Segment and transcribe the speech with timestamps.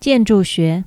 [0.00, 0.78] 建筑学。